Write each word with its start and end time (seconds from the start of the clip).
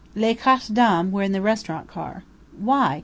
Les 0.15 0.33
quatres 0.33 0.67
dames 0.69 1.13
were 1.13 1.21
in 1.21 1.31
the 1.31 1.41
restaurant 1.41 1.87
car. 1.87 2.23
Why? 2.57 2.99